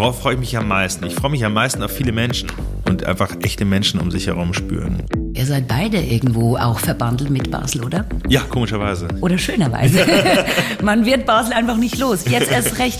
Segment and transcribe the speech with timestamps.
[0.00, 1.04] Worauf freue ich mich am meisten?
[1.04, 2.50] Ich freue mich am meisten auf viele Menschen
[2.88, 5.02] und einfach echte Menschen um sich herum spüren.
[5.34, 8.06] Ihr seid beide irgendwo auch verbandelt mit Basel, oder?
[8.26, 9.08] Ja, komischerweise.
[9.20, 10.06] Oder schönerweise.
[10.82, 12.24] Man wird Basel einfach nicht los.
[12.26, 12.98] Jetzt erst recht.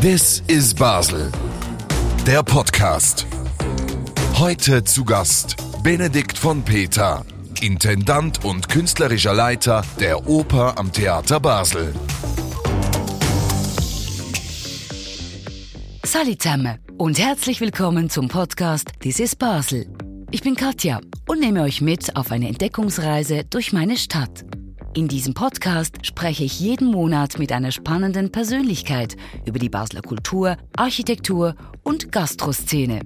[0.00, 1.30] This is Basel.
[2.26, 3.24] Der Podcast.
[4.40, 7.24] Heute zu Gast Benedikt von Peter,
[7.60, 11.94] Intendant und künstlerischer Leiter der Oper am Theater Basel.
[16.12, 19.86] Salut zusammen und herzlich willkommen zum Podcast This is Basel.
[20.30, 24.44] Ich bin Katja und nehme euch mit auf eine Entdeckungsreise durch meine Stadt.
[24.92, 30.58] In diesem Podcast spreche ich jeden Monat mit einer spannenden Persönlichkeit über die Basler Kultur,
[30.76, 33.00] Architektur und Gastroszene.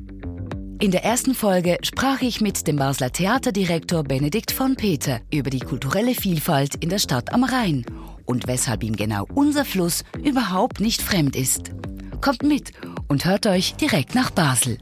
[0.80, 5.60] In der ersten Folge sprach ich mit dem Basler Theaterdirektor Benedikt von Peter über die
[5.60, 7.86] kulturelle Vielfalt in der Stadt am Rhein
[8.24, 11.70] und weshalb ihm genau unser Fluss überhaupt nicht fremd ist.
[12.20, 12.72] Kommt mit
[13.08, 14.78] und hört euch direkt nach Basel.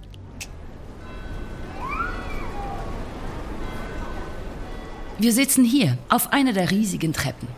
[5.18, 7.48] Wir sitzen hier auf einer der riesigen Treppen.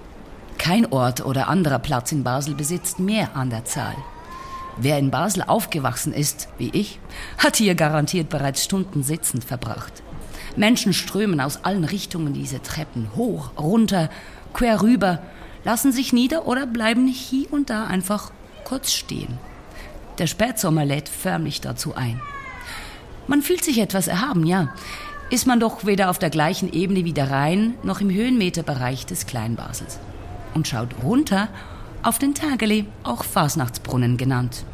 [0.59, 3.97] Kein Ort oder anderer Platz in Basel besitzt mehr an der Zahl.
[4.77, 6.99] Wer in Basel aufgewachsen ist, wie ich,
[7.39, 10.03] hat hier garantiert bereits Stunden sitzend verbracht.
[10.55, 14.11] Menschen strömen aus allen Richtungen diese Treppen hoch, runter,
[14.53, 15.23] quer rüber,
[15.65, 18.33] lassen sich nieder oder bleiben hier und da einfach
[18.65, 19.39] kurz stehen.
[20.19, 22.21] Der Spätsommer lädt förmlich dazu ein.
[23.27, 24.73] Man fühlt sich etwas erhaben, ja.
[25.29, 29.27] Ist man doch weder auf der gleichen Ebene wie der Rhein noch im Höhenmeterbereich des
[29.27, 29.99] Kleinbasels.
[30.55, 31.49] Und schaut runter
[32.03, 34.65] auf den Tageli, auch Fasnachtsbrunnen genannt.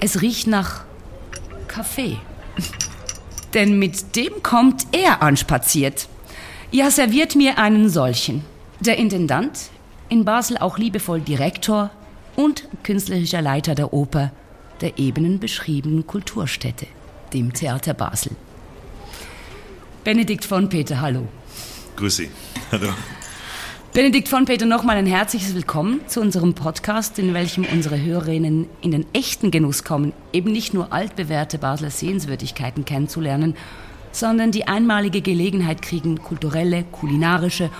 [0.00, 0.84] Es riecht nach
[1.68, 2.18] Kaffee.
[3.54, 6.08] Denn mit dem kommt er anspaziert.
[6.72, 8.44] Ja, serviert mir einen solchen.
[8.80, 9.70] Der Intendant,
[10.08, 11.90] in Basel auch liebevoll Direktor
[12.34, 14.32] und künstlerischer Leiter der Oper
[14.82, 16.86] der eben beschriebenen Kulturstätte,
[17.32, 18.32] dem Theater Basel.
[20.04, 21.28] Benedikt von Peter, hallo.
[21.96, 22.30] Grüß Sie.
[22.72, 22.88] Hallo.
[23.94, 28.90] Benedikt von Peter, nochmal ein herzliches Willkommen zu unserem Podcast, in welchem unsere Hörerinnen in
[28.90, 33.54] den echten Genuss kommen, eben nicht nur altbewährte Basler Sehenswürdigkeiten kennenzulernen,
[34.10, 37.70] sondern die einmalige Gelegenheit kriegen, kulturelle, kulinarische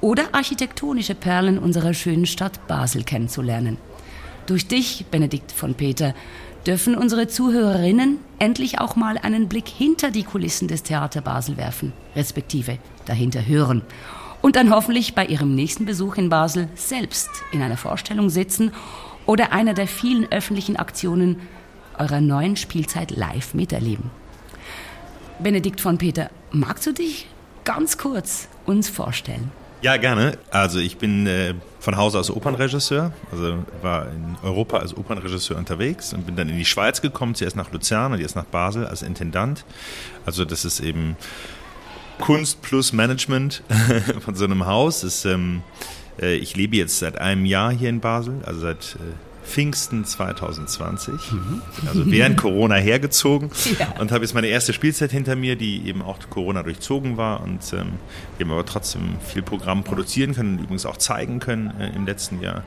[0.00, 3.78] oder architektonische Perlen unserer schönen Stadt Basel kennenzulernen.
[4.46, 6.14] Durch dich, Benedikt von Peter,
[6.66, 11.92] dürfen unsere Zuhörerinnen endlich auch mal einen Blick hinter die Kulissen des Theater Basel werfen,
[12.14, 13.82] respektive dahinter hören.
[14.40, 18.72] Und dann hoffentlich bei ihrem nächsten Besuch in Basel selbst in einer Vorstellung sitzen
[19.26, 21.40] oder einer der vielen öffentlichen Aktionen
[21.98, 24.10] eurer neuen Spielzeit live miterleben.
[25.38, 27.26] Benedikt von Peter, magst du dich
[27.64, 29.50] ganz kurz uns vorstellen?
[29.82, 30.38] Ja, gerne.
[30.50, 36.12] Also ich bin äh, von Hause aus Opernregisseur, also war in Europa als Opernregisseur unterwegs
[36.12, 39.02] und bin dann in die Schweiz gekommen, zuerst nach Luzern und jetzt nach Basel als
[39.02, 39.64] Intendant.
[40.24, 41.16] Also das ist eben
[42.20, 43.64] Kunst plus Management
[44.20, 45.00] von so einem Haus.
[45.00, 45.62] Das, ähm,
[46.20, 51.32] äh, ich lebe jetzt seit einem Jahr hier in Basel, also seit äh, Pfingsten 2020,
[51.32, 51.62] mhm.
[51.86, 54.00] also während Corona hergezogen ja.
[54.00, 57.72] und habe jetzt meine erste Spielzeit hinter mir, die eben auch Corona durchzogen war und
[57.72, 57.94] ähm,
[58.38, 62.06] wir haben aber trotzdem viel Programm produzieren können und übrigens auch zeigen können äh, im
[62.06, 62.62] letzten Jahr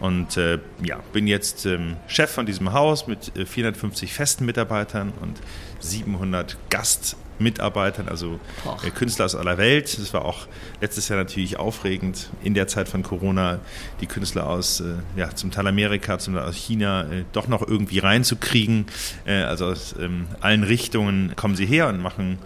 [0.00, 5.12] und äh, ja, bin jetzt ähm, Chef von diesem Haus mit äh, 450 festen Mitarbeitern
[5.20, 5.38] und
[5.80, 8.40] 700 Gast Mitarbeitern, also
[8.84, 9.98] äh, Künstler aus aller Welt.
[9.98, 10.46] Das war auch
[10.80, 13.60] letztes Jahr natürlich aufregend, in der Zeit von Corona
[14.00, 17.66] die Künstler aus äh, ja, zum Teil Amerika, zum Teil aus China äh, doch noch
[17.66, 18.86] irgendwie reinzukriegen.
[19.26, 22.38] Also aus ähm, allen Richtungen kommen sie her und machen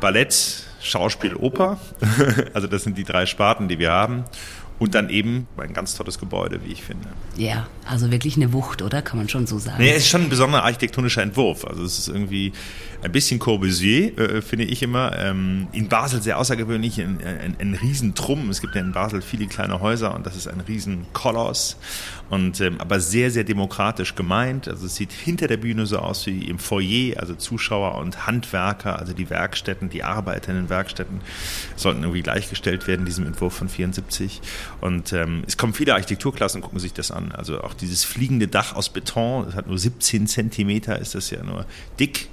[0.00, 1.78] Ballett, Schauspiel, Oper.
[2.54, 4.24] also das sind die drei Sparten, die wir haben.
[4.80, 7.06] Und dann eben ein ganz tolles Gebäude, wie ich finde.
[7.36, 9.02] Ja, also wirklich eine Wucht, oder?
[9.02, 9.76] Kann man schon so sagen.
[9.78, 11.66] Nee, es ist schon ein besonderer architektonischer Entwurf.
[11.66, 12.52] Also es ist irgendwie
[13.02, 15.18] ein bisschen Corbusier, äh, finde ich immer.
[15.18, 18.48] Ähm, in Basel sehr außergewöhnlich, ein, ein, ein Riesentrum.
[18.48, 21.76] Es gibt ja in Basel viele kleine Häuser und das ist ein Riesenkoloss.
[22.30, 24.68] Und, ähm, aber sehr, sehr demokratisch gemeint.
[24.68, 28.98] Also es sieht hinter der Bühne so aus wie im Foyer, also Zuschauer und Handwerker,
[28.98, 31.20] also die Werkstätten, die Arbeiter in den Werkstätten
[31.76, 34.40] sollten irgendwie gleichgestellt werden in diesem Entwurf von 74.
[34.80, 37.32] Und ähm, es kommen viele Architekturklassen, gucken sich das an.
[37.32, 41.42] Also auch dieses fliegende Dach aus Beton, das hat nur 17 Zentimeter, ist das ja
[41.42, 41.66] nur
[41.98, 42.28] dick.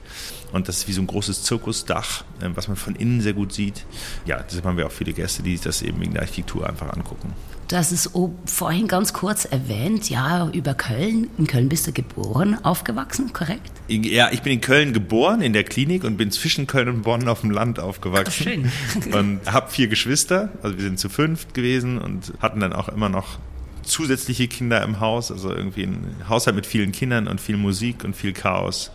[0.51, 3.53] Und das ist wie so ein großes Zirkusdach, ähm, was man von innen sehr gut
[3.53, 3.85] sieht.
[4.25, 6.91] Ja, deshalb haben wir auch viele Gäste, die sich das eben wegen der Architektur einfach
[6.93, 7.33] angucken.
[7.67, 8.09] Du hast es
[8.45, 11.29] vorhin ganz kurz erwähnt, ja, über Köln.
[11.37, 13.71] In Köln bist du geboren, aufgewachsen, korrekt?
[13.89, 17.27] Ja, ich bin in Köln geboren, in der Klinik und bin zwischen Köln und Bonn
[17.27, 18.71] auf dem Land aufgewachsen.
[18.71, 19.13] Ach, schön.
[19.13, 23.09] und habe vier Geschwister, also wir sind zu fünft gewesen und hatten dann auch immer
[23.09, 23.37] noch
[23.83, 28.15] zusätzliche Kinder im Haus, also irgendwie ein Haushalt mit vielen Kindern und viel Musik und
[28.15, 28.91] viel Chaos.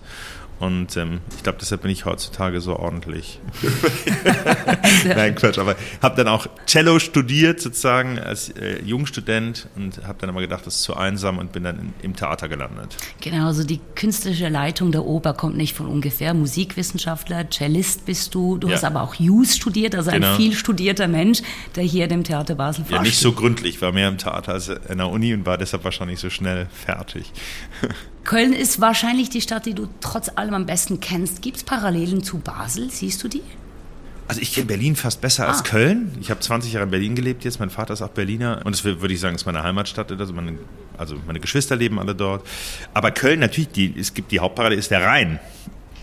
[0.63, 3.41] Und ähm, ich glaube, deshalb bin ich heutzutage so ordentlich.
[5.05, 10.31] Nein, Quatsch, aber habe dann auch Cello studiert sozusagen als äh, Jungstudent und habe dann
[10.31, 12.97] immer gedacht, das ist zu einsam und bin dann in, im Theater gelandet.
[13.21, 16.33] Genau, also die künstlerische Leitung der Oper kommt nicht von ungefähr.
[16.33, 18.57] Musikwissenschaftler, Cellist bist du.
[18.57, 18.75] Du ja.
[18.75, 20.31] hast aber auch Jus studiert, also genau.
[20.31, 21.43] ein viel studierter Mensch,
[21.75, 22.95] der hier dem Theater Basel forscht.
[22.95, 25.83] Ja, nicht so gründlich, war mehr im Theater als in der Uni und war deshalb
[25.83, 27.33] wahrscheinlich so schnell fertig.
[28.25, 31.43] Köln ist wahrscheinlich die Stadt, die du trotz allem am besten kennst.
[31.43, 32.91] Gibt es Parallelen zu Basel?
[32.91, 33.43] Siehst du die?
[34.29, 35.49] Also ich kenne Berlin fast besser ah.
[35.49, 36.17] als Köln.
[36.21, 37.59] Ich habe 20 Jahre in Berlin gelebt jetzt.
[37.59, 38.63] Mein Vater ist auch Berliner.
[38.65, 40.13] Und das würde ich sagen, ist meine Heimatstadt.
[40.13, 40.59] Also meine,
[40.97, 42.47] also meine Geschwister leben alle dort.
[42.95, 45.41] Aber Köln natürlich, die, es gibt die Hauptparallele, ist der Rhein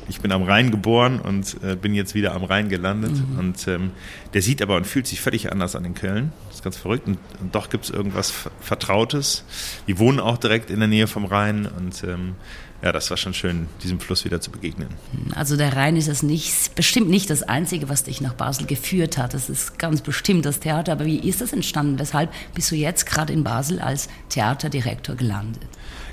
[0.10, 3.12] ich bin am Rhein geboren und äh, bin jetzt wieder am Rhein gelandet.
[3.12, 3.40] Mhm.
[3.40, 3.92] Und ähm,
[4.34, 6.32] der sieht aber und fühlt sich völlig anders an in Köln.
[6.48, 7.08] Das ist ganz verrückt.
[7.08, 9.44] Und, und doch gibt es irgendwas Vertrautes.
[9.86, 12.36] Wir wohnen auch direkt in der Nähe vom Rhein und ähm,
[12.82, 14.88] ja, das war schon schön, diesem Fluss wieder zu begegnen.
[15.36, 19.18] Also der Rhein ist es nicht, bestimmt nicht das Einzige, was dich nach Basel geführt
[19.18, 19.34] hat.
[19.34, 20.94] Das ist ganz bestimmt das Theater.
[20.94, 22.00] Aber wie ist das entstanden?
[22.00, 25.68] Weshalb bist du jetzt gerade in Basel als Theaterdirektor gelandet?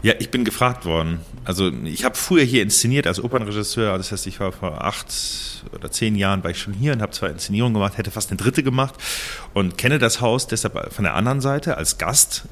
[0.06, 1.18] Ja, ich bin gefragt worden.
[1.44, 3.98] Also ich habe früher hier inszeniert als Opernregisseur.
[3.98, 5.12] Das heißt, ich war vor acht
[5.74, 8.36] oder zehn Jahren war ich schon hier und habe zwei Inszenierungen gemacht, hätte fast eine
[8.36, 8.94] dritte gemacht
[9.52, 12.44] und kenne das Haus deshalb von der anderen Seite als Gast.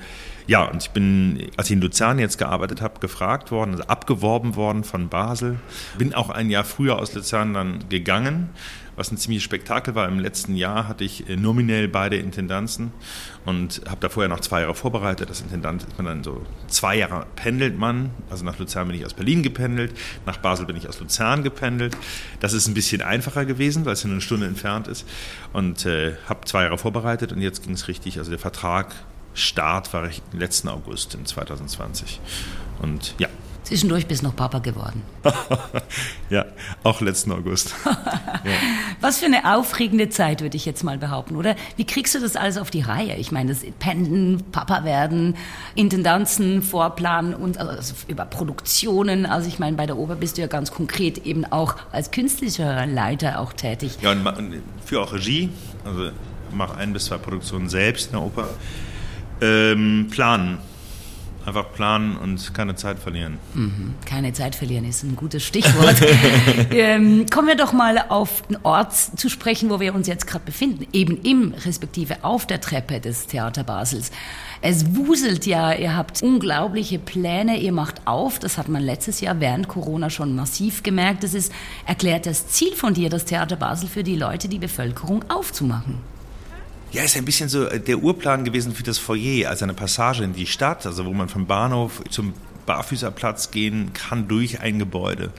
[0.49, 4.57] Ja, und ich bin, als ich in Luzern jetzt gearbeitet habe, gefragt worden, also abgeworben
[4.57, 5.61] worden von Basel.
[5.97, 8.51] Bin auch ein Jahr früher aus Luzern dann gegangen,
[8.97, 10.09] was ein ziemliches Spektakel war.
[10.09, 12.93] Im letzten Jahr hatte ich äh, nominell beide Intendanzen
[13.45, 15.31] und habe da vorher noch zwei Jahre vorbereitet.
[15.31, 18.11] Das Intendant ist man dann so zwei Jahre pendelt man.
[18.31, 19.93] Also nach Luzern bin ich aus Berlin gependelt,
[20.27, 21.97] nach Basel bin ich aus Luzern gependelt.
[22.41, 25.07] Das ist ein bisschen einfacher gewesen, weil es nur eine Stunde entfernt ist.
[25.53, 28.19] Und äh, habe zwei Jahre vorbereitet und jetzt ging es richtig.
[28.19, 28.95] Also der Vertrag
[29.35, 32.21] Start war letzten August in 2020.
[32.81, 33.29] Und ja.
[33.65, 35.03] Zwischendurch bist du noch Papa geworden.
[36.31, 36.45] ja,
[36.83, 37.75] auch letzten August.
[37.85, 38.53] ja.
[39.01, 41.57] Was für eine aufregende Zeit, würde ich jetzt mal behaupten, oder?
[41.77, 43.17] Wie kriegst du das alles auf die Reihe?
[43.17, 45.37] Ich meine, das Pendeln, Papa werden,
[45.75, 49.25] Intendanzen, Vorplanen und also über Produktionen.
[49.25, 52.87] Also ich meine, bei der Oper bist du ja ganz konkret eben auch als künstlicher
[52.87, 53.97] Leiter auch tätig.
[54.03, 55.49] Ja, und für auch Regie.
[55.85, 56.11] Also
[56.53, 58.49] mache ein bis zwei Produktionen selbst in der Oper.
[59.41, 60.59] Ähm, planen.
[61.47, 63.39] Einfach planen und keine Zeit verlieren.
[63.53, 63.95] Mhm.
[64.07, 65.97] Keine Zeit verlieren ist ein gutes Stichwort.
[66.71, 70.45] ähm, kommen wir doch mal auf den Ort zu sprechen, wo wir uns jetzt gerade
[70.47, 70.87] befinden.
[70.93, 74.11] Eben im, respektive auf der Treppe des Theater Basels.
[74.63, 78.39] Es wuselt ja, ihr habt unglaubliche Pläne, ihr macht auf.
[78.39, 81.25] Das hat man letztes Jahr während Corona schon massiv gemerkt.
[81.25, 81.53] Das ist
[81.87, 86.14] erklärt das Ziel von dir, das Theater Basel für die Leute, die Bevölkerung aufzumachen.
[86.95, 90.23] Ja, ist ein bisschen so äh, der Urplan gewesen für das Foyer, als eine Passage
[90.23, 92.35] in die Stadt, also wo man vom Bahnhof zum
[92.67, 95.33] Barfüßerplatz gehen kann durch ein Gebäude.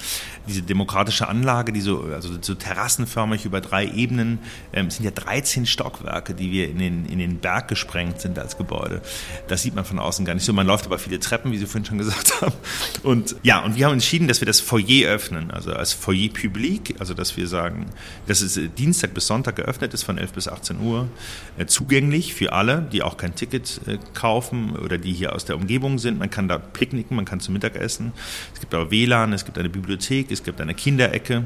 [0.48, 4.40] Diese demokratische Anlage, die so, also so terrassenförmig über drei Ebenen,
[4.74, 8.58] ähm, sind ja 13 Stockwerke, die wir in den, in den Berg gesprengt sind als
[8.58, 9.02] Gebäude.
[9.48, 10.54] Das sieht man von außen gar nicht so.
[10.54, 12.54] Man läuft aber viele Treppen, wie Sie vorhin schon gesagt haben.
[13.04, 16.96] Und ja, und wir haben entschieden, dass wir das Foyer öffnen, also als Foyer Public,
[17.00, 17.88] also dass wir sagen,
[18.28, 21.08] dass es äh, Dienstag bis Sonntag geöffnet ist von 11 bis 18 Uhr,
[21.58, 25.56] äh, zugänglich für alle, die auch kein Ticket äh, kaufen oder die hier aus der
[25.56, 26.20] Umgebung sind.
[26.20, 28.12] Man kann da picknicken man kann zum Mittag essen.
[28.54, 31.46] Es gibt aber WLAN, es gibt eine Bibliothek, es gibt eine Kinderecke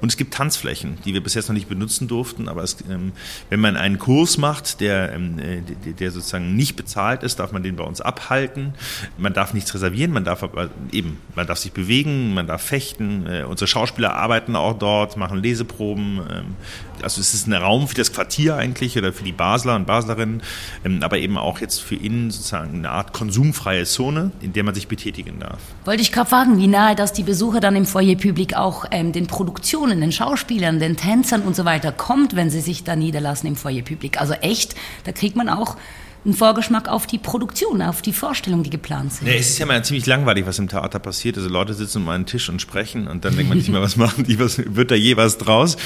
[0.00, 2.48] und es gibt Tanzflächen, die wir bis jetzt noch nicht benutzen durften.
[2.48, 3.12] Aber es, ähm,
[3.50, 7.62] wenn man einen Kurs macht, der, ähm, der, der, sozusagen nicht bezahlt ist, darf man
[7.62, 8.74] den bei uns abhalten.
[9.18, 13.26] Man darf nichts reservieren, man darf aber eben, man darf sich bewegen, man darf fechten.
[13.26, 16.20] Äh, unsere Schauspieler arbeiten auch dort, machen Leseproben.
[16.30, 16.56] Ähm,
[17.02, 20.42] also es ist ein Raum für das Quartier eigentlich oder für die Basler und Baslerinnen,
[20.84, 24.74] ähm, aber eben auch jetzt für innen sozusagen eine Art konsumfreie Zone, in der man
[24.74, 25.58] sich betätigen darf.
[25.84, 29.12] Wollte ich gerade fragen, wie nahe das die Besucher dann im Foyer Public auch ähm,
[29.12, 33.48] den Produktionen, den Schauspielern, den Tänzern und so weiter kommt, wenn sie sich da niederlassen
[33.48, 34.20] im Foyer Public.
[34.20, 35.76] Also echt, da kriegt man auch
[36.24, 39.26] ein Vorgeschmack auf die Produktion, auf die Vorstellungen, die geplant sind.
[39.26, 41.36] Ja, es ist ja mal ziemlich langweilig, was im Theater passiert.
[41.36, 43.96] Also Leute sitzen um einen Tisch und sprechen und dann denkt man nicht mehr, was
[43.96, 45.76] machen die, was wird da je was draus?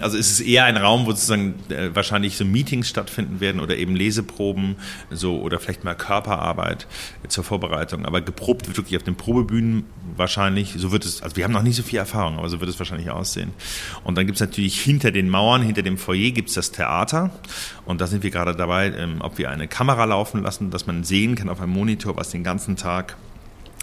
[0.00, 3.76] Also es ist eher ein Raum, wo sozusagen äh, wahrscheinlich so Meetings stattfinden werden oder
[3.76, 4.76] eben Leseproben
[5.10, 6.86] so oder vielleicht mal Körperarbeit
[7.28, 8.04] zur Vorbereitung.
[8.04, 9.84] Aber geprobt wird wirklich auf den Probebühnen
[10.16, 10.74] wahrscheinlich.
[10.76, 12.78] So wird es, also wir haben noch nicht so viel Erfahrung, aber so wird es
[12.78, 13.52] wahrscheinlich aussehen.
[14.04, 17.30] Und dann gibt es natürlich hinter den Mauern, hinter dem Foyer gibt es das Theater
[17.86, 21.04] und da sind wir gerade dabei, ähm, ob wir eine Kamera laufen lassen, dass man
[21.04, 23.16] sehen kann auf einem Monitor, was den ganzen Tag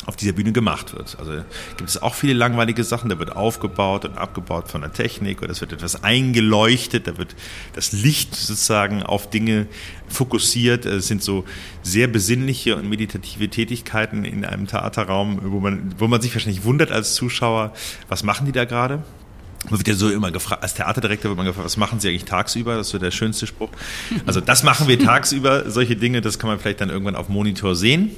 [0.05, 1.15] auf dieser Bühne gemacht wird.
[1.17, 1.31] Also
[1.77, 5.51] gibt es auch viele langweilige Sachen, da wird aufgebaut und abgebaut von der Technik oder
[5.51, 7.33] es wird etwas eingeleuchtet, da wird
[7.75, 9.67] das Licht sozusagen auf Dinge
[10.09, 10.85] fokussiert.
[10.85, 11.45] Es sind so
[11.81, 16.91] sehr besinnliche und meditative Tätigkeiten in einem Theaterraum, wo man, wo man sich wahrscheinlich wundert
[16.91, 17.71] als Zuschauer,
[18.09, 19.01] was machen die da gerade?
[19.69, 22.25] Man wird ja so immer gefragt, als Theaterdirektor wird man gefragt, was machen Sie eigentlich
[22.25, 22.75] tagsüber?
[22.75, 23.69] Das ist so der schönste Spruch.
[24.25, 27.75] Also das machen wir tagsüber, solche Dinge, das kann man vielleicht dann irgendwann auf Monitor
[27.75, 28.11] sehen.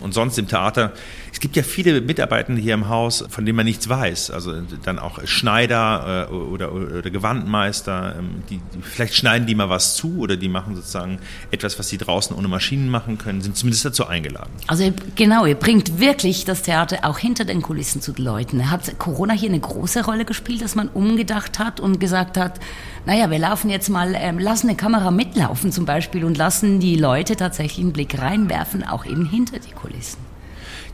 [0.00, 0.92] Und sonst im Theater,
[1.32, 4.30] es gibt ja viele Mitarbeitende hier im Haus, von denen man nichts weiß.
[4.30, 4.54] Also
[4.84, 10.18] dann auch Schneider äh, oder, oder Gewandmeister, ähm, die, vielleicht schneiden die mal was zu
[10.18, 11.18] oder die machen sozusagen
[11.50, 14.50] etwas, was sie draußen ohne Maschinen machen können, sind zumindest dazu eingeladen.
[14.66, 18.70] Also genau, ihr bringt wirklich das Theater auch hinter den Kulissen zu Leuten.
[18.70, 22.60] Hat Corona hier eine große Rolle gespielt, dass man umgedacht hat und gesagt hat,
[23.06, 26.96] naja, wir laufen jetzt mal, ähm, lassen eine Kamera mitlaufen zum Beispiel und lassen die
[26.96, 30.29] Leute tatsächlich einen Blick reinwerfen, auch eben hinter die Kulissen.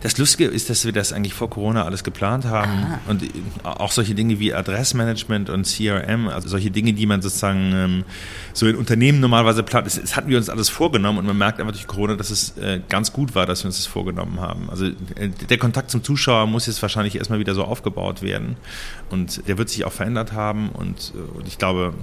[0.02, 3.00] Das Lustige ist, dass wir das eigentlich vor Corona alles geplant haben Aha.
[3.08, 3.24] und
[3.64, 8.04] auch solche Dinge wie Adressmanagement und CRM, also solche Dinge, die man sozusagen ähm,
[8.52, 11.60] so in Unternehmen normalerweise plant, das, das, hatten wir uns alles vorgenommen und man merkt
[11.60, 14.68] einfach durch Corona, dass es äh, ganz gut war, dass wir uns das vorgenommen haben.
[14.70, 18.56] Also äh, der Kontakt zum Zuschauer muss jetzt wahrscheinlich erstmal wieder so aufgebaut werden
[19.10, 21.94] und der wird sich auch verändert haben und, äh, und ich glaube,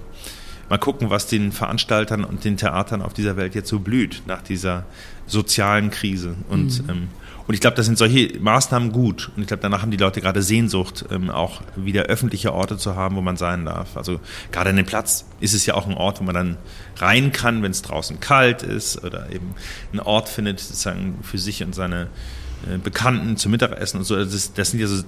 [0.73, 4.41] mal gucken, was den Veranstaltern und den Theatern auf dieser Welt jetzt so blüht nach
[4.41, 4.85] dieser
[5.27, 6.33] sozialen Krise.
[6.49, 6.89] Und, mhm.
[6.89, 7.07] ähm,
[7.45, 9.31] und ich glaube, das sind solche Maßnahmen gut.
[9.35, 12.95] Und ich glaube, danach haben die Leute gerade Sehnsucht, ähm, auch wieder öffentliche Orte zu
[12.95, 13.95] haben, wo man sein darf.
[13.97, 14.19] Also
[14.51, 16.57] gerade an dem Platz ist es ja auch ein Ort, wo man dann
[16.97, 19.53] rein kann, wenn es draußen kalt ist oder eben
[19.91, 22.07] einen Ort findet, sozusagen für sich und seine
[22.67, 24.15] äh, Bekannten zum Mittagessen und so.
[24.15, 25.03] Das, das sind ja so,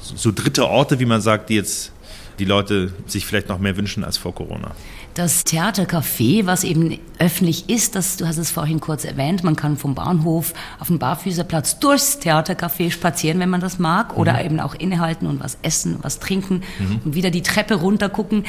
[0.00, 1.92] so dritte Orte, wie man sagt, die jetzt
[2.38, 4.72] die Leute sich vielleicht noch mehr wünschen als vor Corona.
[5.14, 9.76] Das Theatercafé, was eben öffentlich ist, das, du hast es vorhin kurz erwähnt, man kann
[9.76, 14.46] vom Bahnhof auf den Barfüßerplatz durchs Theatercafé spazieren, wenn man das mag, oder mhm.
[14.46, 17.00] eben auch innehalten und was essen, was trinken mhm.
[17.04, 18.44] und wieder die Treppe runter gucken.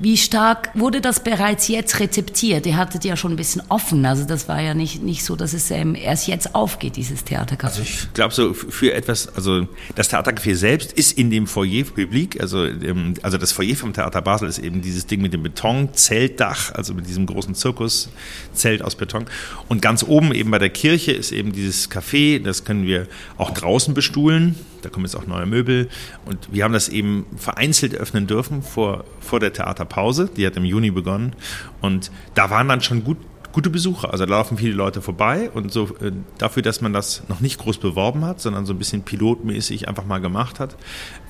[0.00, 2.66] Wie stark wurde das bereits jetzt rezeptiert?
[2.66, 5.52] Ihr hattet ja schon ein bisschen offen, also das war ja nicht, nicht so, dass
[5.52, 7.64] es ähm, erst jetzt aufgeht, dieses Theatercafé.
[7.64, 12.40] Also ich glaube so für etwas, also das Theatercafé selbst ist in dem Foyer publik,
[12.40, 15.92] also, ähm, also das Foyer vom Theater Basel ist eben dieses Ding mit dem Beton,
[15.92, 19.26] Zeltdach, also mit diesem großen Zirkuszelt aus Beton.
[19.68, 23.06] Und ganz oben eben bei der Kirche ist eben dieses Café, das können wir
[23.36, 24.54] auch draußen bestuhlen.
[24.82, 25.88] Da kommen jetzt auch neue Möbel.
[26.24, 30.30] Und wir haben das eben vereinzelt öffnen dürfen vor, vor der Theaterpause.
[30.36, 31.34] Die hat im Juni begonnen.
[31.80, 33.18] Und da waren dann schon gut
[33.52, 34.12] gute Besucher.
[34.12, 37.58] Also da laufen viele Leute vorbei und so äh, dafür, dass man das noch nicht
[37.58, 40.76] groß beworben hat, sondern so ein bisschen pilotmäßig einfach mal gemacht hat,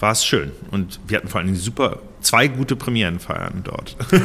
[0.01, 0.53] war es schön.
[0.71, 3.97] Und wir hatten vor allem super zwei gute Premierenfeiern dort.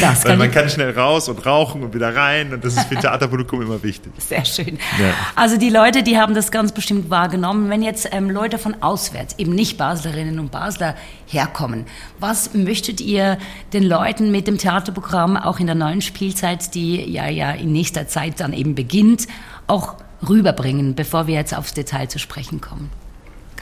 [0.00, 2.96] Das Weil man kann schnell raus und rauchen und wieder rein und das ist für
[3.00, 4.12] Theaterpublikum immer wichtig.
[4.18, 4.78] Sehr schön.
[4.98, 5.14] Ja.
[5.36, 7.70] Also die Leute, die haben das ganz bestimmt wahrgenommen.
[7.70, 10.94] Wenn jetzt ähm, Leute von auswärts, eben nicht Baslerinnen und Basler
[11.26, 11.86] herkommen,
[12.18, 13.38] was möchtet ihr
[13.72, 18.08] den Leuten mit dem Theaterprogramm auch in der neuen Spielzeit, die ja ja in nächster
[18.08, 19.26] Zeit dann eben beginnt,
[19.66, 19.96] auch
[20.28, 22.90] rüberbringen, bevor wir jetzt aufs Detail zu sprechen kommen?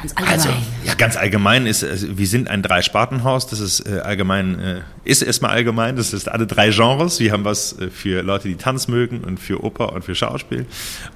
[0.02, 0.32] Ganz allgemein.
[0.32, 0.48] Also,
[0.84, 5.22] ja, ganz allgemein ist, also, wir sind ein Drei-Spartenhaus, das ist äh, allgemein, äh, ist
[5.22, 7.20] erstmal allgemein, das ist alle drei Genres.
[7.20, 10.66] Wir haben was äh, für Leute, die Tanz mögen und für Oper und für Schauspiel.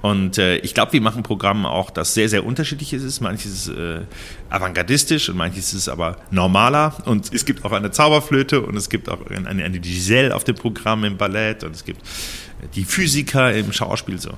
[0.03, 3.21] Und äh, ich glaube, wir machen Programme auch, das sehr, sehr unterschiedlich ist.
[3.21, 4.03] Manches ist äh,
[4.51, 6.97] avantgardistisch und manches ist aber normaler.
[7.07, 10.55] Und es gibt auch eine Zauberflöte und es gibt auch eine, eine Giselle auf dem
[10.55, 12.03] Programm im Ballett und es gibt
[12.75, 14.33] die Physiker im Schauspiel so.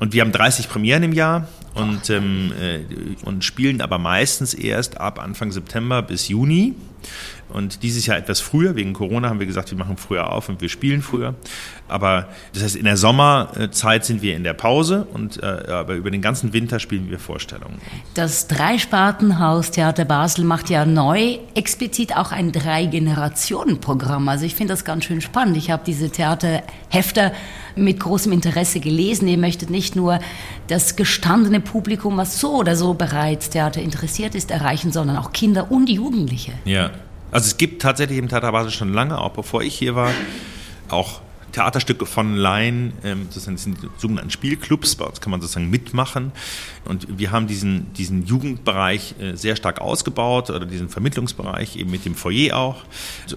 [0.00, 2.80] Und wir haben 30 Premieren im Jahr und, ähm, äh,
[3.24, 6.74] und spielen aber meistens erst ab Anfang September bis Juni.
[7.48, 10.60] Und dieses Jahr etwas früher, wegen Corona haben wir gesagt, wir machen früher auf und
[10.60, 11.34] wir spielen früher.
[11.88, 16.10] Aber das heißt, in der Sommerzeit sind wir in der Pause und äh, aber über
[16.10, 17.80] den ganzen Winter spielen wir Vorstellungen.
[18.14, 24.28] Das Dreispartenhaus Theater Basel macht ja neu explizit auch ein Drei-Generationen-Programm.
[24.28, 25.56] Also ich finde das ganz schön spannend.
[25.56, 27.32] Ich habe diese Theaterhefter
[27.76, 29.28] mit großem Interesse gelesen.
[29.28, 30.20] Ihr möchtet nicht nur
[30.66, 35.70] das gestandene Publikum, was so oder so bereits Theater interessiert ist, erreichen, sondern auch Kinder
[35.70, 36.52] und Jugendliche.
[36.64, 36.90] Ja.
[37.30, 40.10] Also es gibt tatsächlich im Theater Basel schon lange, auch bevor ich hier war,
[40.88, 41.20] auch
[41.52, 46.32] Theaterstücke von Laien, ähm, sozusagen sind sogenannten Spielclubs, bei uns kann man sozusagen mitmachen.
[46.84, 52.04] Und wir haben diesen, diesen Jugendbereich äh, sehr stark ausgebaut oder diesen Vermittlungsbereich eben mit
[52.04, 52.84] dem Foyer auch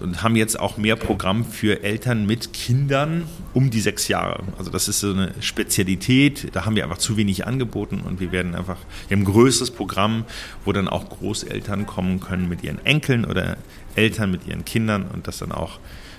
[0.00, 4.42] und haben jetzt auch mehr Programm für Eltern mit Kindern um die sechs Jahre.
[4.58, 8.32] Also das ist so eine Spezialität, da haben wir einfach zu wenig angeboten und wir
[8.32, 8.78] werden einfach,
[9.08, 10.24] wir haben ein größeres Programm,
[10.64, 13.56] wo dann auch Großeltern kommen können mit ihren Enkeln oder
[13.94, 15.78] Eltern mit ihren Kindern und das dann auch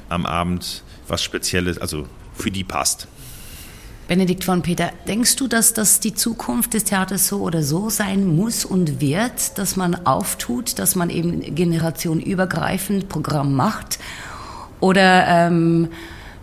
[0.09, 3.07] am Abend was Spezielles, also für die passt.
[4.07, 8.35] Benedikt von Peter, denkst du, dass das die Zukunft des Theaters so oder so sein
[8.35, 13.99] muss und wird, dass man auftut, dass man eben generationenübergreifend Programm macht?
[14.81, 15.87] Oder ähm,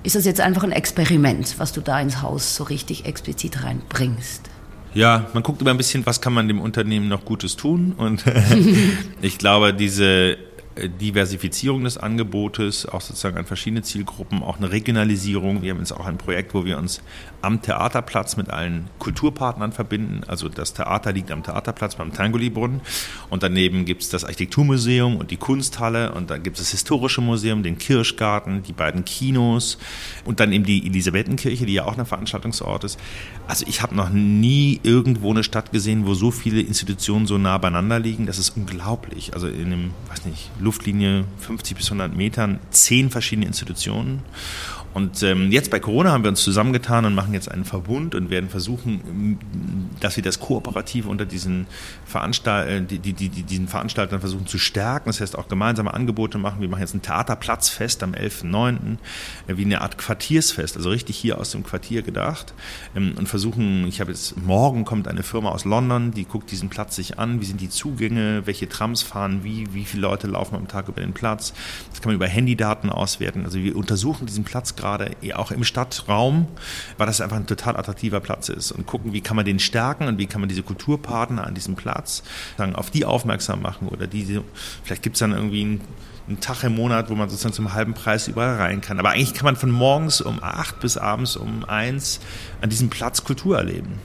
[0.03, 4.49] ist das jetzt einfach ein Experiment, was du da ins Haus so richtig explizit reinbringst?
[4.95, 7.93] Ja, man guckt immer ein bisschen, was kann man dem Unternehmen noch Gutes tun.
[7.97, 8.25] Und
[9.23, 10.39] ich glaube, diese
[10.77, 15.63] Diversifizierung des Angebotes, auch sozusagen an verschiedene Zielgruppen, auch eine Regionalisierung.
[15.63, 17.03] Wir haben jetzt auch ein Projekt, wo wir uns
[17.43, 20.23] am Theaterplatz mit allen Kulturpartnern verbinden.
[20.27, 22.83] Also das Theater liegt am Theaterplatz beim Tangoli-Brunnen
[23.31, 27.21] und daneben gibt es das Architekturmuseum und die Kunsthalle und dann gibt es das Historische
[27.21, 29.79] Museum, den Kirschgarten, die beiden Kinos
[30.25, 32.99] und dann eben die Elisabethenkirche, die ja auch ein Veranstaltungsort ist.
[33.49, 37.59] Also ich habe noch nie irgendwo eine Stadt gesehen, wo so viele Institutionen so nah
[37.59, 38.27] beieinander liegen.
[38.27, 39.35] Das ist unglaublich.
[39.35, 44.23] Also in einem, weiß nicht, Luftlinie 50 bis 100 Metern zehn verschiedene Institutionen
[44.95, 48.31] und ähm, jetzt bei Corona haben wir uns zusammengetan und machen jetzt einen Verbund und
[48.31, 49.39] werden versuchen,
[50.01, 51.67] dass wir das Kooperative unter diesen,
[52.11, 55.09] Veranstalt äh, die, die, die, diesen Veranstaltern versuchen zu stärken.
[55.09, 56.61] Das heißt auch gemeinsame Angebote machen.
[56.61, 58.97] Wir machen jetzt ein Theaterplatzfest am 11.9.,
[59.47, 62.53] äh, wie eine Art Quartiersfest, also richtig hier aus dem Quartier gedacht.
[62.97, 66.69] Ähm, und versuchen, ich habe jetzt, morgen kommt eine Firma aus London, die guckt diesen
[66.69, 70.57] Platz sich an, wie sind die Zugänge, welche Trams fahren wie, wie viele Leute laufen
[70.57, 71.55] am Tag über den Platz.
[71.91, 73.45] Das kann man über Handydaten auswerten.
[73.45, 76.49] Also wir untersuchen diesen Platz gerade auch im Stadtraum,
[76.97, 80.09] weil das einfach ein total attraktiver Platz ist und gucken, wie kann man den stärken
[80.09, 82.23] und wie kann man diese Kulturpartner an diesem Platz
[82.57, 84.43] sagen, auf die aufmerksam machen oder diese,
[84.83, 85.81] vielleicht gibt es dann irgendwie einen,
[86.29, 88.99] einen Tag im Monat, wo man sozusagen zum halben Preis überall rein kann.
[88.99, 92.21] Aber eigentlich kann man von morgens um acht bis abends um eins
[92.61, 93.99] an diesem Platz Kultur erleben.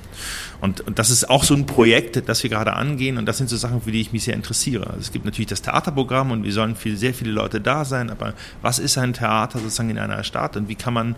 [0.65, 3.51] Und, und das ist auch so ein Projekt, das wir gerade angehen und das sind
[3.51, 4.87] so Sachen, für die ich mich sehr interessiere.
[4.87, 8.09] Also es gibt natürlich das Theaterprogramm und wir sollen viel, sehr viele Leute da sein,
[8.09, 11.15] aber was ist ein Theater sozusagen in einer Stadt und wie kann man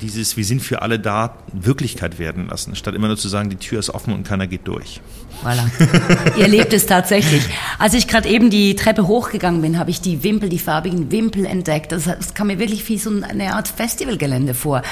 [0.00, 3.56] dieses Wir sind für alle da Wirklichkeit werden lassen, statt immer nur zu sagen, die
[3.56, 5.00] Tür ist offen und keiner geht durch.
[5.42, 6.36] Voilà.
[6.36, 7.42] Ihr lebt es tatsächlich.
[7.78, 11.46] Als ich gerade eben die Treppe hochgegangen bin, habe ich die Wimpel, die farbigen Wimpel
[11.46, 11.92] entdeckt.
[11.92, 14.82] Das, das kam mir wirklich wie so eine Art Festivalgelände vor.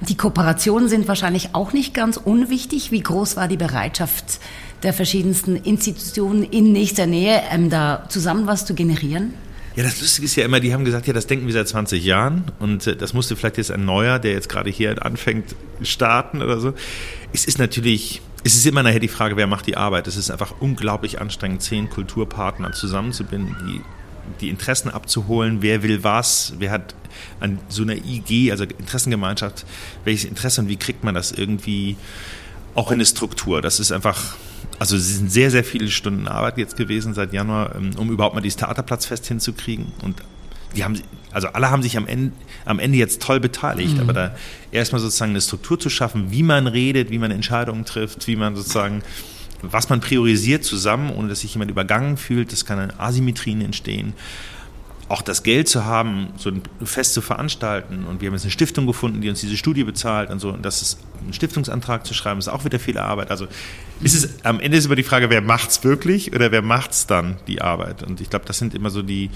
[0.00, 2.92] Die Kooperationen sind wahrscheinlich auch nicht ganz unwichtig.
[2.92, 4.40] Wie groß war die Bereitschaft
[4.82, 9.34] der verschiedensten Institutionen in nächster Nähe, ähm, da zusammen was zu generieren?
[9.76, 12.02] Ja, das Lustige ist ja immer, die haben gesagt, ja, das denken wir seit 20
[12.02, 16.40] Jahren und äh, das musste vielleicht jetzt ein neuer, der jetzt gerade hier anfängt, starten
[16.40, 16.72] oder so.
[17.34, 20.06] Es ist natürlich, es ist immer nachher die Frage, wer macht die Arbeit.
[20.06, 23.80] Es ist einfach unglaublich anstrengend, zehn Kulturpartner zusammenzubinden, die
[24.40, 26.94] die Interessen abzuholen, wer will was, wer hat
[27.40, 29.64] an so einer IG, also Interessengemeinschaft,
[30.04, 31.96] welches Interesse und wie kriegt man das irgendwie
[32.74, 33.62] auch in eine Struktur.
[33.62, 34.36] Das ist einfach,
[34.78, 38.34] also es sind sehr, sehr viele Stunden Arbeit jetzt gewesen seit Januar, ähm, um überhaupt
[38.34, 39.92] mal dieses Theaterplatzfest hinzukriegen.
[40.02, 40.22] Und
[40.76, 41.00] die haben,
[41.32, 42.32] also alle haben sich am Ende,
[42.64, 44.00] am Ende jetzt toll beteiligt, mhm.
[44.00, 44.36] aber da
[44.70, 48.54] erstmal sozusagen eine Struktur zu schaffen, wie man redet, wie man Entscheidungen trifft, wie man
[48.56, 49.02] sozusagen,
[49.62, 54.14] was man priorisiert zusammen, ohne dass sich jemand übergangen fühlt, das kann Asymmetrien entstehen
[55.08, 58.04] auch das Geld zu haben, so ein Fest zu veranstalten.
[58.04, 60.50] Und wir haben jetzt eine Stiftung gefunden, die uns diese Studie bezahlt und so.
[60.50, 63.30] Und das ist ein Stiftungsantrag zu schreiben, ist auch wieder viel Arbeit.
[63.30, 63.46] Also
[64.00, 67.36] ist es, am Ende ist immer die Frage, wer macht's wirklich oder wer macht's dann,
[67.46, 68.02] die Arbeit?
[68.02, 69.30] Und ich glaube, das sind immer so die,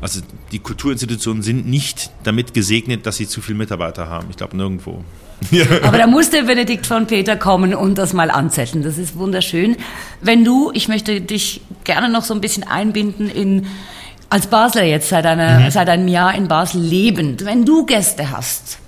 [0.00, 0.20] also
[0.52, 4.26] die Kulturinstitutionen sind nicht damit gesegnet, dass sie zu viele Mitarbeiter haben.
[4.30, 5.04] Ich glaube nirgendwo.
[5.82, 8.82] Aber da musste Benedikt von Peter kommen und das mal anzetteln.
[8.82, 9.76] Das ist wunderschön.
[10.20, 13.66] Wenn du, ich möchte dich gerne noch so ein bisschen einbinden in
[14.28, 15.70] als Basler jetzt seit, einer, mhm.
[15.70, 18.78] seit einem Jahr in Basel lebend, wenn du Gäste hast,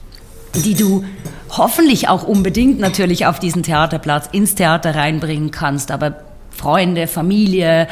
[0.64, 1.04] die du
[1.50, 7.86] hoffentlich auch unbedingt natürlich auf diesen Theaterplatz ins Theater reinbringen kannst, aber Freunde, Familie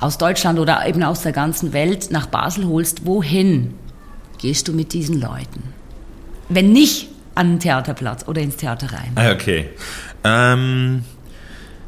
[0.00, 3.74] aus Deutschland oder eben aus der ganzen Welt nach Basel holst, wohin
[4.38, 5.62] gehst du mit diesen Leuten?
[6.48, 9.12] Wenn nicht an den Theaterplatz oder ins Theater rein.
[9.14, 9.68] Ah, okay.
[10.24, 11.04] Ähm,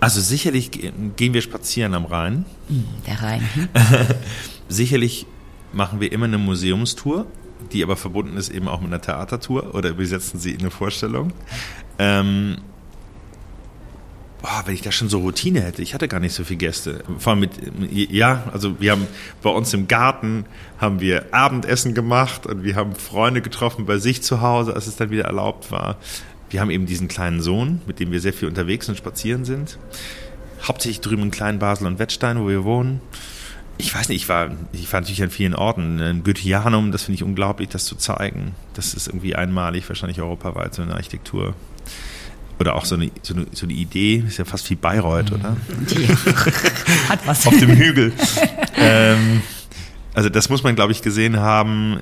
[0.01, 2.45] also sicherlich gehen wir spazieren am Rhein.
[2.69, 3.49] Hm, der Rhein.
[3.55, 3.69] Hm?
[4.69, 5.27] Sicherlich
[5.73, 7.27] machen wir immer eine Museumstour,
[7.73, 10.71] die aber verbunden ist eben auch mit einer Theatertour oder wir setzen sie in eine
[10.71, 11.33] Vorstellung.
[11.99, 12.59] Ähm,
[14.43, 17.03] boah, wenn ich da schon so Routine hätte, ich hatte gar nicht so viele Gäste.
[17.19, 17.53] Vor allem mit,
[17.91, 19.07] ja, also wir haben
[19.43, 20.45] bei uns im Garten
[20.79, 24.97] haben wir Abendessen gemacht und wir haben Freunde getroffen bei sich zu Hause, als es
[24.97, 25.97] dann wieder erlaubt war.
[26.51, 29.79] Wir haben eben diesen kleinen Sohn, mit dem wir sehr viel unterwegs und spazieren sind.
[30.63, 33.01] Hauptsächlich drüben in Klein Basel und Wettstein, wo wir wohnen.
[33.77, 36.01] Ich weiß nicht, ich war, ich war natürlich an vielen Orten.
[36.01, 38.55] In Goetheanum, das finde ich unglaublich, das zu zeigen.
[38.75, 41.55] Das ist irgendwie einmalig, wahrscheinlich europaweit, so eine Architektur.
[42.61, 45.57] Oder auch so eine, so eine, so eine Idee, ist ja fast wie Bayreuth, oder?
[45.91, 46.09] Die
[47.09, 47.47] hat was.
[47.47, 48.13] Auf dem Hügel.
[48.77, 49.43] ähm,
[50.15, 52.01] also das muss man, glaube ich, gesehen haben.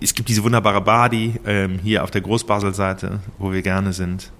[0.00, 4.30] Es gibt diese wunderbare Badi ähm, hier auf der Großbasel-Seite, wo wir gerne sind.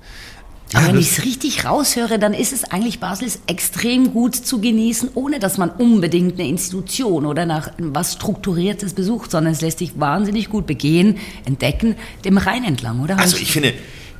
[0.72, 4.34] Aber ja, wenn ich es richtig raushöre, dann ist es eigentlich Basel ist extrem gut
[4.34, 9.60] zu genießen, ohne dass man unbedingt eine Institution oder nach was Strukturiertes besucht, sondern es
[9.60, 13.18] lässt sich wahnsinnig gut begehen, entdecken, dem Rhein entlang, oder?
[13.18, 13.74] Also ich finde,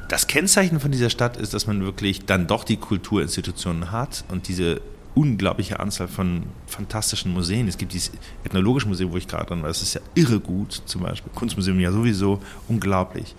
[0.09, 4.49] das Kennzeichen von dieser Stadt ist, dass man wirklich dann doch die Kulturinstitutionen hat und
[4.49, 4.81] diese
[5.15, 7.69] unglaubliche Anzahl von fantastischen Museen.
[7.69, 8.13] Es gibt dieses
[8.45, 11.33] Ethnologische Museum, wo ich gerade dran war, das ist ja irre gut, zum Beispiel.
[11.35, 13.35] Kunstmuseum ja sowieso unglaublich.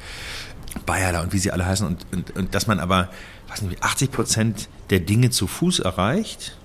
[0.85, 1.85] Bayerler und wie sie alle heißen.
[1.85, 3.09] Und, und, und dass man aber,
[3.47, 6.57] weiß nicht, 80 Prozent der Dinge zu Fuß erreicht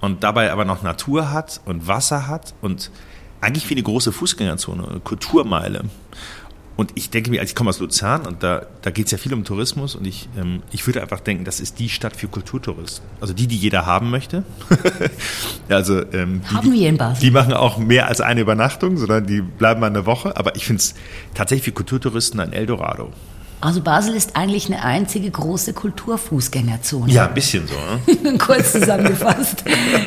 [0.00, 2.90] und dabei aber noch Natur hat und Wasser hat und
[3.40, 5.84] eigentlich wie eine große Fußgängerzone, eine Kulturmeile.
[6.76, 9.18] Und ich denke mir, also ich komme aus Luzern und da, da geht es ja
[9.18, 12.28] viel um Tourismus und ich, ähm, ich würde einfach denken, das ist die Stadt für
[12.28, 13.04] Kulturtouristen.
[13.20, 14.44] Also die, die jeder haben möchte.
[15.70, 17.20] also, ähm, die, haben wir in Basel.
[17.22, 20.36] Die machen auch mehr als eine Übernachtung, sondern die bleiben mal eine Woche.
[20.36, 20.94] Aber ich finde es
[21.34, 23.10] tatsächlich für Kulturtouristen ein Eldorado.
[23.62, 27.10] Also Basel ist eigentlich eine einzige große Kulturfußgängerzone.
[27.10, 27.74] Ja, ein bisschen so.
[27.74, 28.38] Ne?
[28.38, 29.64] Kurz zusammengefasst.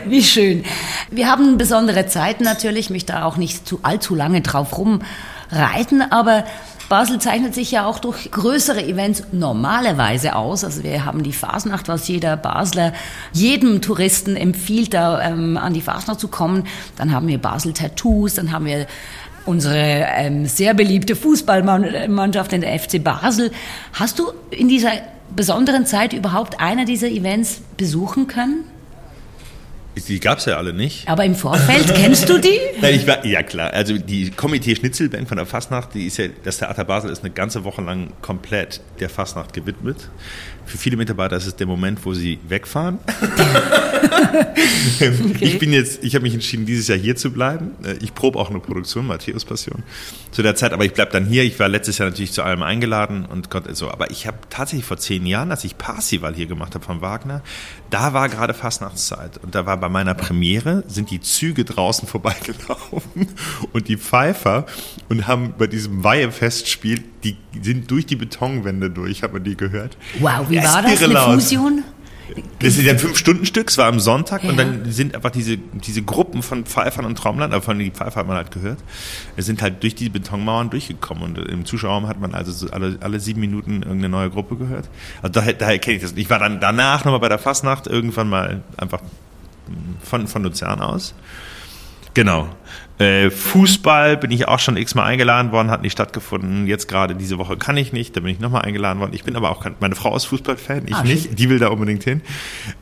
[0.08, 0.64] Wie schön.
[1.10, 4.78] Wir haben besondere Zeiten natürlich, ich möchte da auch nicht zu allzu lange drauf
[5.52, 6.44] rumreiten, aber
[6.90, 10.64] Basel zeichnet sich ja auch durch größere Events normalerweise aus.
[10.64, 12.94] Also wir haben die Fasnacht, was jeder Basler
[13.32, 16.66] jedem Touristen empfiehlt, da ähm, an die Fasnacht zu kommen.
[16.98, 18.88] Dann haben wir Basel Tattoos, dann haben wir
[19.46, 23.52] unsere ähm, sehr beliebte Fußballmannschaft in der FC Basel.
[23.94, 24.92] Hast du in dieser
[25.36, 28.64] besonderen Zeit überhaupt einer dieser Events besuchen können?
[30.08, 31.08] Die gab es ja alle nicht.
[31.08, 32.60] Aber im Vorfeld kennst du die?
[32.82, 33.74] Nein, ich war, ja klar.
[33.74, 37.32] Also die Komitee Schnitzelband von der Fastnacht, die ist ja, das Theater Basel ist eine
[37.32, 40.10] ganze Woche lang komplett der Fastnacht gewidmet.
[40.70, 43.00] Für viele Mitarbeiter ist es der Moment, wo sie wegfahren.
[45.00, 45.38] okay.
[45.42, 47.72] Ich bin jetzt, ich habe mich entschieden, dieses Jahr hier zu bleiben.
[47.84, 49.84] Äh, ich probe auch eine Produktion, Matthäus Passion,
[50.32, 51.44] zu der Zeit, aber ich bleibe dann hier.
[51.44, 53.90] Ich war letztes Jahr natürlich zu allem eingeladen und konnte so.
[53.90, 57.42] Aber ich habe tatsächlich vor zehn Jahren, als ich Parsival hier gemacht habe von Wagner,
[57.90, 63.28] da war gerade Fastnachtszeit und da war bei meiner Premiere sind die Züge draußen vorbeigelaufen
[63.74, 64.66] und die Pfeifer
[65.10, 69.98] und haben bei diesem Weihefestspiel die sind durch die Betonwände durch, hat man die gehört.
[70.20, 71.04] Wow, wie war das?
[71.04, 71.42] Eine laut.
[71.42, 71.84] Fusion?
[72.60, 74.50] Das ist ja ein Fünf-Stunden-Stück, es war am Sonntag ja.
[74.50, 78.20] und dann sind einfach diese, diese Gruppen von Pfeifern und Trommlern, aber von den Pfeifer
[78.20, 78.78] hat man halt gehört,
[79.38, 83.20] sind halt durch die Betonmauern durchgekommen und im Zuschauerraum hat man also so alle, alle
[83.20, 84.90] sieben Minuten irgendeine neue Gruppe gehört.
[85.22, 86.14] Also daher, daher kenne ich das.
[86.16, 89.02] Ich war dann danach nochmal bei der Fastnacht irgendwann mal einfach
[90.04, 91.14] von, von Luzern aus.
[92.14, 92.50] Genau.
[92.98, 96.68] Äh, Fußball bin ich auch schon x-mal eingeladen worden, hat nicht stattgefunden.
[96.68, 99.12] Jetzt gerade diese Woche kann ich nicht, da bin ich nochmal eingeladen worden.
[99.14, 102.04] Ich bin aber auch, meine Frau ist Fußballfan, ich ah, nicht, die will da unbedingt
[102.04, 102.22] hin.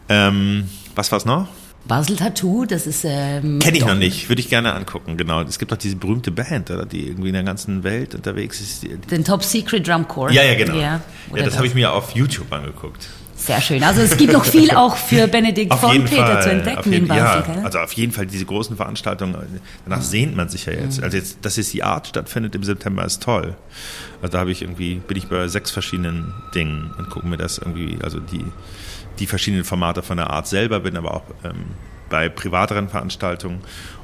[0.09, 1.47] Ähm, was war's noch?
[1.87, 3.05] Basel Tattoo, das ist.
[3.05, 5.41] Ähm, Kenne ich noch nicht, würde ich gerne angucken, genau.
[5.41, 8.85] Es gibt doch diese berühmte Band, oder, die irgendwie in der ganzen Welt unterwegs ist.
[9.09, 10.31] Den Top Secret Drum Corps.
[10.31, 10.75] Ja, ja, genau.
[10.75, 11.01] Ja,
[11.33, 13.07] ja das habe ich mir auf YouTube angeguckt.
[13.37, 13.83] Sehr schön.
[13.83, 17.03] Also es gibt noch viel auch für Benedikt auf von Peter Fall, zu entdecken jeden,
[17.03, 17.55] in Basel.
[17.55, 19.37] Ja, also auf jeden Fall diese großen Veranstaltungen,
[19.85, 20.97] danach sehnt man sich ja jetzt.
[20.97, 21.03] Mhm.
[21.03, 23.55] Also jetzt, dass jetzt die Art stattfindet im September ist toll.
[24.21, 27.59] Also da habe ich irgendwie, bin ich bei sechs verschiedenen Dingen und gucken mir das
[27.59, 28.43] irgendwie, also die,
[29.19, 31.65] die verschiedenen Formate von der Art selber, bin aber auch ähm,
[32.09, 33.59] bei privateren Veranstaltungen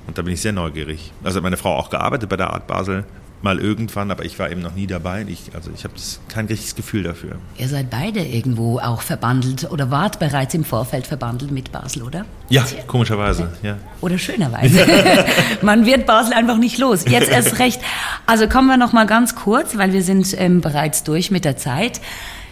[0.06, 1.12] und da bin ich sehr neugierig.
[1.24, 3.06] Also hat meine Frau auch gearbeitet bei der Art Basel
[3.44, 5.26] mal irgendwann, aber ich war eben noch nie dabei.
[5.28, 5.94] Ich, also ich habe
[6.28, 7.36] kein richtiges Gefühl dafür.
[7.58, 12.26] Ihr seid beide irgendwo auch verbandelt oder wart bereits im Vorfeld verbandelt mit Basel, oder?
[12.50, 13.78] Ja, komischerweise, ja.
[14.02, 14.86] Oder schönerweise.
[15.62, 17.06] Man wird Basel einfach nicht los.
[17.08, 17.82] Jetzt erst recht.
[18.26, 21.58] Also kommen wir noch mal ganz kurz, weil wir sind ähm, bereits durch mit der
[21.58, 22.00] Zeit.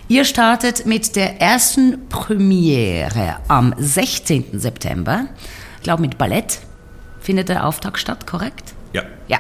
[0.08, 4.60] Ihr startet mit der ersten Premiere am 16.
[4.60, 5.28] September.
[5.78, 6.60] Ich glaube mit Ballett
[7.22, 8.74] findet der Auftakt statt, korrekt?
[8.94, 9.04] Ja.
[9.28, 9.40] Ja.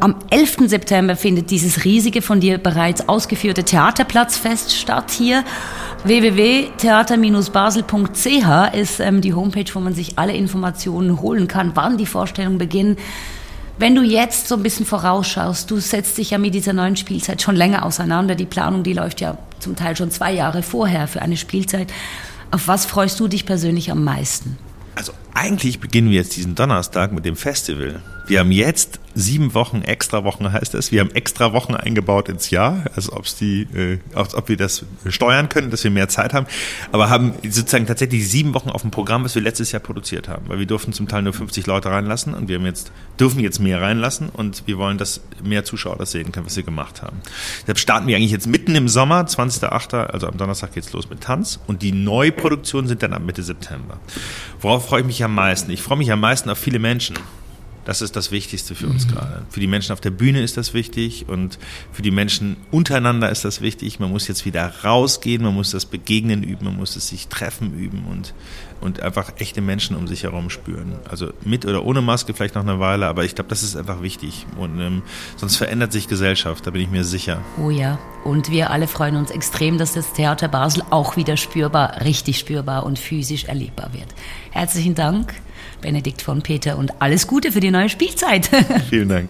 [0.00, 0.68] Am 11.
[0.68, 5.44] September findet dieses riesige von dir bereits ausgeführte Theaterplatzfest statt hier.
[6.04, 12.58] www.theater-basel.ch ist ähm, die Homepage, wo man sich alle Informationen holen kann, wann die Vorstellungen
[12.58, 12.96] beginnen.
[13.78, 17.42] Wenn du jetzt so ein bisschen vorausschaust, du setzt dich ja mit dieser neuen Spielzeit
[17.42, 18.34] schon länger auseinander.
[18.34, 21.92] Die Planung, die läuft ja zum Teil schon zwei Jahre vorher für eine Spielzeit.
[22.50, 24.56] Auf was freust du dich persönlich am meisten?
[24.94, 28.00] Also eigentlich beginnen wir jetzt diesen Donnerstag mit dem Festival.
[28.26, 30.92] Wir haben jetzt sieben Wochen, extra Wochen heißt es.
[30.92, 34.84] Wir haben extra Wochen eingebaut ins Jahr, also ob's die, äh, als ob wir das
[35.08, 36.46] steuern können, dass wir mehr Zeit haben.
[36.92, 40.48] Aber haben sozusagen tatsächlich sieben Wochen auf dem Programm, was wir letztes Jahr produziert haben.
[40.48, 43.58] Weil wir durften zum Teil nur 50 Leute reinlassen und wir haben jetzt, dürfen jetzt
[43.58, 47.16] mehr reinlassen und wir wollen, dass mehr Zuschauer das sehen können, was wir gemacht haben.
[47.62, 51.22] Deshalb starten wir eigentlich jetzt mitten im Sommer, 20.08., also am Donnerstag geht's los mit
[51.22, 53.98] Tanz und die Neuproduktionen sind dann ab Mitte September.
[54.60, 55.70] Worauf freue ich mich am meisten?
[55.70, 57.16] Ich freue mich am meisten auf viele Menschen
[57.84, 59.10] Das ist das Wichtigste für uns mhm.
[59.12, 59.46] gerade.
[59.48, 61.58] Für die Menschen auf der Bühne ist das wichtig und
[61.92, 64.00] für die Menschen untereinander ist das wichtig.
[64.00, 67.78] Man muss jetzt wieder rausgehen, man muss das Begegnen üben, man muss es sich treffen
[67.78, 68.34] üben und,
[68.80, 70.94] und einfach echte Menschen um sich herum spüren.
[71.08, 74.02] Also mit oder ohne Maske vielleicht noch eine Weile, aber ich glaube, das ist einfach
[74.02, 74.46] wichtig.
[74.56, 75.02] Und ähm,
[75.36, 77.40] sonst verändert sich Gesellschaft, da bin ich mir sicher.
[77.62, 82.02] Oh ja, und wir alle freuen uns extrem, dass das Theater Basel auch wieder spürbar,
[82.04, 84.08] richtig spürbar und physisch erlebbar wird.
[84.50, 85.34] Herzlichen Dank.
[85.80, 88.50] Benedikt von Peter und alles Gute für die neue Spielzeit.
[88.90, 89.28] Vielen Dank.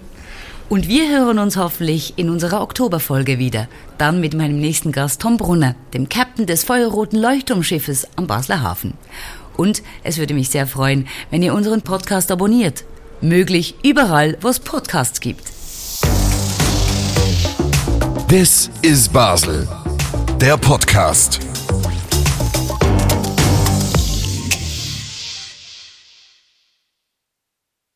[0.68, 3.68] Und wir hören uns hoffentlich in unserer Oktoberfolge wieder.
[3.98, 8.94] Dann mit meinem nächsten Gast Tom Brunner, dem Captain des feuerroten Leuchtturmschiffes am Basler Hafen.
[9.56, 12.84] Und es würde mich sehr freuen, wenn ihr unseren Podcast abonniert.
[13.20, 15.44] Möglich überall, wo es Podcasts gibt.
[18.28, 19.68] This is Basel,
[20.40, 21.38] der Podcast.